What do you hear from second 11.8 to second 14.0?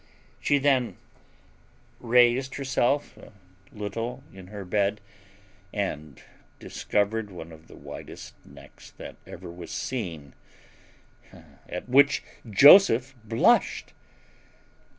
which Joseph blushed.